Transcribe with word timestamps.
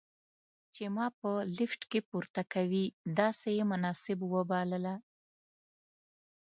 چې 0.73 0.83
ما 0.95 1.07
به 1.09 1.15
په 1.19 1.31
لفټ 1.57 1.81
کې 1.91 1.99
پورته 2.09 2.41
کوي، 2.53 2.85
داسې 3.19 3.49
یې 3.57 3.63
مناسب 3.71 4.19
وبلله. 4.33 4.95